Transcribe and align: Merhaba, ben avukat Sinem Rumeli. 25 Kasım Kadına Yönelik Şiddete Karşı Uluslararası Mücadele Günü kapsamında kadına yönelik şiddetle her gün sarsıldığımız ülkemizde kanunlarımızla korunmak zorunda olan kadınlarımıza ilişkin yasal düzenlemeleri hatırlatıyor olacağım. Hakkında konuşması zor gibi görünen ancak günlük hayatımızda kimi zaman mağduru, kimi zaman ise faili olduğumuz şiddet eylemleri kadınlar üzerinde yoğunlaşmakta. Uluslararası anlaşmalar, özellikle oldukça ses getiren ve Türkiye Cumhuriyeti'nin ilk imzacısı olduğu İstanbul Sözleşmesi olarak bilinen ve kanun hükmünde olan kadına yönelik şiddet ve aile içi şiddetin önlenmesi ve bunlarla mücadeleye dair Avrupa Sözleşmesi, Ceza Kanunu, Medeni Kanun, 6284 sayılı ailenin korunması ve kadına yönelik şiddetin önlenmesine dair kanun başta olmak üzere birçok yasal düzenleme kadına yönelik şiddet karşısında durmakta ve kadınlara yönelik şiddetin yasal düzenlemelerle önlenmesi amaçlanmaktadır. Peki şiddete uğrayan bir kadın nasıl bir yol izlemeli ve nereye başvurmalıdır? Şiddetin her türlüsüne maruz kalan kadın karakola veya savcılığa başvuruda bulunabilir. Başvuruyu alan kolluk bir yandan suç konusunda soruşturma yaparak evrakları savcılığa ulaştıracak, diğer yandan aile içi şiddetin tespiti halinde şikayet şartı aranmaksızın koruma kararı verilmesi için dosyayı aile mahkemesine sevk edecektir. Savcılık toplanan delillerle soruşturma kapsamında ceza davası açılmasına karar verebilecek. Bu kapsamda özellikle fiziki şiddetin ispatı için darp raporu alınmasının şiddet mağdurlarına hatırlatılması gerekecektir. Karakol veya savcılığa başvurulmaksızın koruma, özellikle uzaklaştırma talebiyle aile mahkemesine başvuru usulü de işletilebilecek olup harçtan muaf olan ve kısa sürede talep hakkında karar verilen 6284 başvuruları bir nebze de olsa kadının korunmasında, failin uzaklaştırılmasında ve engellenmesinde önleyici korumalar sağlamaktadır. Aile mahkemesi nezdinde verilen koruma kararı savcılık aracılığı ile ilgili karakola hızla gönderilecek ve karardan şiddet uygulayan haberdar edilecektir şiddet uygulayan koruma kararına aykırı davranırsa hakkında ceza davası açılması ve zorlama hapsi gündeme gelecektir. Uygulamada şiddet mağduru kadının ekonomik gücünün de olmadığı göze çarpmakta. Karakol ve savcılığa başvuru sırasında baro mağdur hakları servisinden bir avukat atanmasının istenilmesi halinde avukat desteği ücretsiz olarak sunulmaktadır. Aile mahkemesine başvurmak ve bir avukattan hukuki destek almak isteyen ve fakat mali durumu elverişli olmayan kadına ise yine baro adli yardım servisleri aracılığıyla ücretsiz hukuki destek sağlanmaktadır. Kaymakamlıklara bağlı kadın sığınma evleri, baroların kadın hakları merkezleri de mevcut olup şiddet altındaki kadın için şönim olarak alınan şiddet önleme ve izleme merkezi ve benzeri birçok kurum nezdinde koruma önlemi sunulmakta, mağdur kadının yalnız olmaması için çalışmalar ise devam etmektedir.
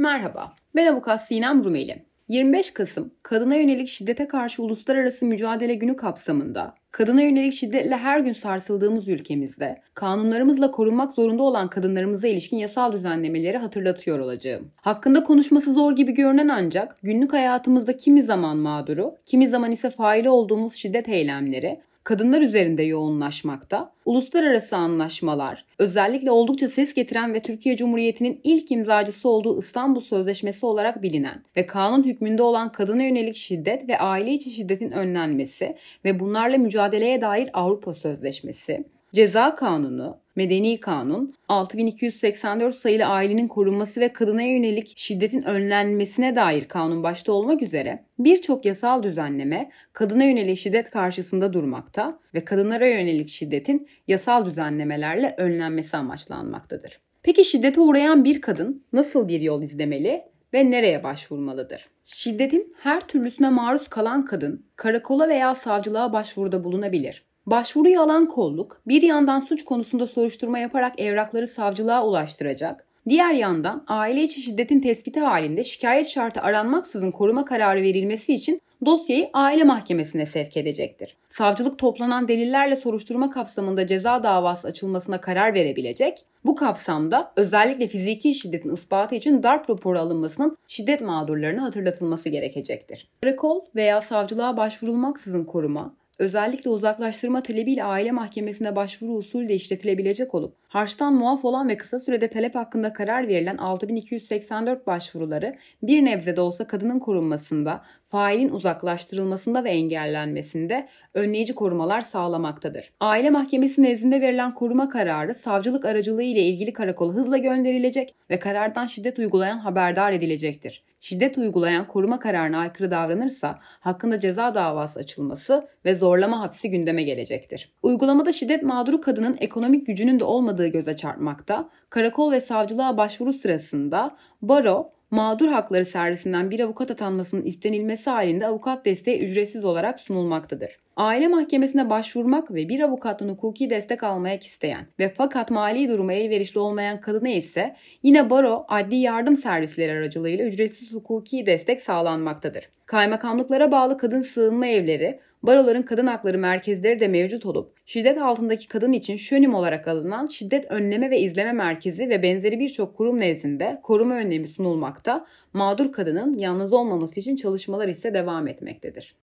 Merhaba, 0.00 0.52
ben 0.74 0.86
avukat 0.86 1.26
Sinem 1.26 1.64
Rumeli. 1.64 2.02
25 2.28 2.70
Kasım 2.70 3.10
Kadına 3.22 3.54
Yönelik 3.56 3.88
Şiddete 3.88 4.28
Karşı 4.28 4.62
Uluslararası 4.62 5.26
Mücadele 5.26 5.74
Günü 5.74 5.96
kapsamında 5.96 6.74
kadına 6.90 7.22
yönelik 7.22 7.52
şiddetle 7.52 7.96
her 7.96 8.20
gün 8.20 8.32
sarsıldığımız 8.32 9.08
ülkemizde 9.08 9.82
kanunlarımızla 9.94 10.70
korunmak 10.70 11.12
zorunda 11.12 11.42
olan 11.42 11.68
kadınlarımıza 11.68 12.28
ilişkin 12.28 12.56
yasal 12.56 12.92
düzenlemeleri 12.92 13.58
hatırlatıyor 13.58 14.18
olacağım. 14.18 14.70
Hakkında 14.76 15.22
konuşması 15.22 15.72
zor 15.72 15.96
gibi 15.96 16.12
görünen 16.12 16.48
ancak 16.48 16.96
günlük 17.02 17.32
hayatımızda 17.32 17.96
kimi 17.96 18.22
zaman 18.22 18.56
mağduru, 18.56 19.14
kimi 19.26 19.48
zaman 19.48 19.72
ise 19.72 19.90
faili 19.90 20.30
olduğumuz 20.30 20.74
şiddet 20.74 21.08
eylemleri 21.08 21.80
kadınlar 22.04 22.40
üzerinde 22.40 22.82
yoğunlaşmakta. 22.82 23.92
Uluslararası 24.04 24.76
anlaşmalar, 24.76 25.64
özellikle 25.78 26.30
oldukça 26.30 26.68
ses 26.68 26.94
getiren 26.94 27.34
ve 27.34 27.42
Türkiye 27.42 27.76
Cumhuriyeti'nin 27.76 28.40
ilk 28.44 28.70
imzacısı 28.70 29.28
olduğu 29.28 29.58
İstanbul 29.58 30.00
Sözleşmesi 30.00 30.66
olarak 30.66 31.02
bilinen 31.02 31.42
ve 31.56 31.66
kanun 31.66 32.04
hükmünde 32.04 32.42
olan 32.42 32.72
kadına 32.72 33.02
yönelik 33.02 33.36
şiddet 33.36 33.88
ve 33.88 33.98
aile 33.98 34.32
içi 34.32 34.50
şiddetin 34.50 34.90
önlenmesi 34.90 35.76
ve 36.04 36.20
bunlarla 36.20 36.58
mücadeleye 36.58 37.20
dair 37.20 37.50
Avrupa 37.52 37.94
Sözleşmesi, 37.94 38.84
Ceza 39.14 39.54
Kanunu, 39.54 40.18
Medeni 40.40 40.80
Kanun, 40.80 41.34
6284 41.48 42.74
sayılı 42.74 43.04
ailenin 43.04 43.48
korunması 43.48 44.00
ve 44.00 44.12
kadına 44.12 44.42
yönelik 44.42 44.98
şiddetin 44.98 45.42
önlenmesine 45.42 46.36
dair 46.36 46.68
kanun 46.68 47.02
başta 47.02 47.32
olmak 47.32 47.62
üzere 47.62 48.04
birçok 48.18 48.64
yasal 48.64 49.02
düzenleme 49.02 49.70
kadına 49.92 50.24
yönelik 50.24 50.58
şiddet 50.58 50.90
karşısında 50.90 51.52
durmakta 51.52 52.18
ve 52.34 52.44
kadınlara 52.44 52.86
yönelik 52.86 53.28
şiddetin 53.28 53.88
yasal 54.08 54.44
düzenlemelerle 54.44 55.34
önlenmesi 55.38 55.96
amaçlanmaktadır. 55.96 57.00
Peki 57.22 57.44
şiddete 57.44 57.80
uğrayan 57.80 58.24
bir 58.24 58.40
kadın 58.40 58.84
nasıl 58.92 59.28
bir 59.28 59.40
yol 59.40 59.62
izlemeli 59.62 60.22
ve 60.54 60.70
nereye 60.70 61.04
başvurmalıdır? 61.04 61.86
Şiddetin 62.04 62.74
her 62.78 63.00
türlüsüne 63.00 63.48
maruz 63.48 63.88
kalan 63.88 64.24
kadın 64.24 64.66
karakola 64.76 65.28
veya 65.28 65.54
savcılığa 65.54 66.12
başvuruda 66.12 66.64
bulunabilir. 66.64 67.29
Başvuruyu 67.50 68.00
alan 68.00 68.26
kolluk 68.26 68.80
bir 68.86 69.02
yandan 69.02 69.40
suç 69.40 69.64
konusunda 69.64 70.06
soruşturma 70.06 70.58
yaparak 70.58 71.00
evrakları 71.00 71.46
savcılığa 71.46 72.06
ulaştıracak, 72.06 72.86
diğer 73.08 73.32
yandan 73.32 73.84
aile 73.86 74.22
içi 74.22 74.40
şiddetin 74.40 74.80
tespiti 74.80 75.20
halinde 75.20 75.64
şikayet 75.64 76.06
şartı 76.06 76.40
aranmaksızın 76.40 77.10
koruma 77.10 77.44
kararı 77.44 77.82
verilmesi 77.82 78.32
için 78.34 78.60
dosyayı 78.86 79.30
aile 79.32 79.64
mahkemesine 79.64 80.26
sevk 80.26 80.56
edecektir. 80.56 81.16
Savcılık 81.30 81.78
toplanan 81.78 82.28
delillerle 82.28 82.76
soruşturma 82.76 83.30
kapsamında 83.30 83.86
ceza 83.86 84.22
davası 84.22 84.68
açılmasına 84.68 85.20
karar 85.20 85.54
verebilecek. 85.54 86.24
Bu 86.44 86.54
kapsamda 86.54 87.32
özellikle 87.36 87.86
fiziki 87.86 88.34
şiddetin 88.34 88.74
ispatı 88.74 89.14
için 89.14 89.42
darp 89.42 89.70
raporu 89.70 89.98
alınmasının 89.98 90.56
şiddet 90.68 91.00
mağdurlarına 91.00 91.62
hatırlatılması 91.62 92.28
gerekecektir. 92.28 93.08
Karakol 93.22 93.60
veya 93.76 94.00
savcılığa 94.00 94.56
başvurulmaksızın 94.56 95.44
koruma, 95.44 95.94
özellikle 96.20 96.70
uzaklaştırma 96.70 97.42
talebiyle 97.42 97.84
aile 97.84 98.12
mahkemesine 98.12 98.76
başvuru 98.76 99.12
usulü 99.12 99.48
de 99.48 99.54
işletilebilecek 99.54 100.34
olup 100.34 100.56
harçtan 100.68 101.14
muaf 101.14 101.44
olan 101.44 101.68
ve 101.68 101.76
kısa 101.76 102.00
sürede 102.00 102.28
talep 102.28 102.54
hakkında 102.54 102.92
karar 102.92 103.28
verilen 103.28 103.56
6284 103.56 104.86
başvuruları 104.86 105.56
bir 105.82 106.04
nebze 106.04 106.36
de 106.36 106.40
olsa 106.40 106.66
kadının 106.66 106.98
korunmasında, 106.98 107.82
failin 108.08 108.48
uzaklaştırılmasında 108.48 109.64
ve 109.64 109.70
engellenmesinde 109.70 110.88
önleyici 111.14 111.54
korumalar 111.54 112.00
sağlamaktadır. 112.00 112.92
Aile 113.00 113.30
mahkemesi 113.30 113.82
nezdinde 113.82 114.20
verilen 114.20 114.54
koruma 114.54 114.88
kararı 114.88 115.34
savcılık 115.34 115.84
aracılığı 115.84 116.22
ile 116.22 116.42
ilgili 116.42 116.72
karakola 116.72 117.12
hızla 117.12 117.38
gönderilecek 117.38 118.14
ve 118.30 118.38
karardan 118.38 118.86
şiddet 118.86 119.18
uygulayan 119.18 119.58
haberdar 119.58 120.12
edilecektir 120.12 120.82
şiddet 121.00 121.38
uygulayan 121.38 121.86
koruma 121.86 122.18
kararına 122.18 122.58
aykırı 122.58 122.90
davranırsa 122.90 123.58
hakkında 123.62 124.20
ceza 124.20 124.54
davası 124.54 125.00
açılması 125.00 125.68
ve 125.84 125.94
zorlama 125.94 126.40
hapsi 126.40 126.70
gündeme 126.70 127.02
gelecektir. 127.02 127.72
Uygulamada 127.82 128.32
şiddet 128.32 128.62
mağduru 128.62 129.00
kadının 129.00 129.36
ekonomik 129.40 129.86
gücünün 129.86 130.20
de 130.20 130.24
olmadığı 130.24 130.66
göze 130.66 130.96
çarpmakta. 130.96 131.70
Karakol 131.90 132.32
ve 132.32 132.40
savcılığa 132.40 132.96
başvuru 132.96 133.32
sırasında 133.32 134.16
baro 134.42 134.92
mağdur 135.10 135.48
hakları 135.48 135.84
servisinden 135.84 136.50
bir 136.50 136.60
avukat 136.60 136.90
atanmasının 136.90 137.42
istenilmesi 137.42 138.10
halinde 138.10 138.46
avukat 138.46 138.84
desteği 138.84 139.18
ücretsiz 139.18 139.64
olarak 139.64 140.00
sunulmaktadır. 140.00 140.70
Aile 140.96 141.28
mahkemesine 141.28 141.90
başvurmak 141.90 142.54
ve 142.54 142.68
bir 142.68 142.80
avukattan 142.80 143.28
hukuki 143.28 143.70
destek 143.70 144.02
almak 144.02 144.46
isteyen 144.46 144.86
ve 144.98 145.08
fakat 145.16 145.50
mali 145.50 145.88
durumu 145.88 146.12
elverişli 146.12 146.60
olmayan 146.60 147.00
kadına 147.00 147.28
ise 147.28 147.76
yine 148.02 148.30
baro 148.30 148.64
adli 148.68 148.96
yardım 148.96 149.36
servisleri 149.36 149.92
aracılığıyla 149.92 150.44
ücretsiz 150.44 150.92
hukuki 150.94 151.46
destek 151.46 151.80
sağlanmaktadır. 151.80 152.68
Kaymakamlıklara 152.86 153.72
bağlı 153.72 153.98
kadın 153.98 154.20
sığınma 154.20 154.66
evleri, 154.66 155.20
baroların 155.42 155.82
kadın 155.82 156.06
hakları 156.06 156.38
merkezleri 156.38 157.00
de 157.00 157.08
mevcut 157.08 157.46
olup 157.46 157.72
şiddet 157.86 158.18
altındaki 158.18 158.68
kadın 158.68 158.92
için 158.92 159.16
şönim 159.16 159.54
olarak 159.54 159.88
alınan 159.88 160.26
şiddet 160.26 160.70
önleme 160.70 161.10
ve 161.10 161.20
izleme 161.20 161.52
merkezi 161.52 162.08
ve 162.08 162.22
benzeri 162.22 162.60
birçok 162.60 162.96
kurum 162.96 163.20
nezdinde 163.20 163.80
koruma 163.82 164.14
önlemi 164.14 164.46
sunulmakta, 164.46 165.26
mağdur 165.52 165.92
kadının 165.92 166.38
yalnız 166.38 166.72
olmaması 166.72 167.20
için 167.20 167.36
çalışmalar 167.36 167.88
ise 167.88 168.14
devam 168.14 168.48
etmektedir. 168.48 169.14